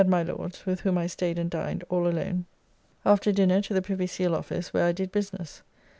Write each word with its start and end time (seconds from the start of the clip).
]at 0.01 0.07
my 0.07 0.23
Lord's, 0.23 0.65
with 0.65 0.79
whom 0.81 0.97
I 0.97 1.05
staid 1.05 1.37
and 1.37 1.47
dined, 1.47 1.83
all 1.87 2.07
alone; 2.07 2.47
after 3.05 3.31
dinner 3.31 3.61
to 3.61 3.71
the 3.71 3.83
Privy 3.83 4.07
Seal 4.07 4.33
Office, 4.33 4.73
where 4.73 4.85
I 4.85 4.93
did 4.93 5.11
business. 5.11 5.61